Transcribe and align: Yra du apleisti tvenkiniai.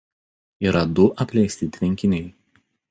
Yra 0.69 0.81
du 0.99 1.05
apleisti 1.27 1.71
tvenkiniai. 1.77 2.29